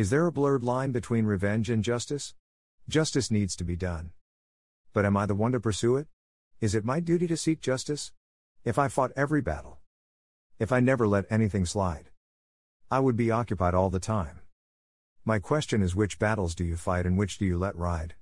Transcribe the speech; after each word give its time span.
Is 0.00 0.08
there 0.08 0.26
a 0.26 0.32
blurred 0.32 0.64
line 0.64 0.92
between 0.92 1.26
revenge 1.26 1.68
and 1.68 1.84
justice? 1.84 2.34
Justice 2.88 3.30
needs 3.30 3.54
to 3.56 3.64
be 3.64 3.76
done. 3.76 4.12
But 4.94 5.04
am 5.04 5.14
I 5.14 5.26
the 5.26 5.34
one 5.34 5.52
to 5.52 5.60
pursue 5.60 5.96
it? 5.96 6.06
Is 6.58 6.74
it 6.74 6.86
my 6.86 7.00
duty 7.00 7.26
to 7.26 7.36
seek 7.36 7.60
justice? 7.60 8.10
If 8.64 8.78
I 8.78 8.88
fought 8.88 9.12
every 9.14 9.42
battle, 9.42 9.78
if 10.58 10.72
I 10.72 10.80
never 10.80 11.06
let 11.06 11.26
anything 11.28 11.66
slide, 11.66 12.08
I 12.90 12.98
would 12.98 13.14
be 13.14 13.30
occupied 13.30 13.74
all 13.74 13.90
the 13.90 14.00
time. 14.00 14.40
My 15.26 15.38
question 15.38 15.82
is 15.82 15.94
which 15.94 16.18
battles 16.18 16.54
do 16.54 16.64
you 16.64 16.76
fight 16.76 17.04
and 17.04 17.18
which 17.18 17.36
do 17.36 17.44
you 17.44 17.58
let 17.58 17.76
ride? 17.76 18.14